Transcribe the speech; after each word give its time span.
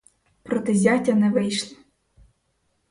Проти 0.43 0.73
зятя 0.75 1.13
не 1.13 1.29
вийшла. 1.29 1.77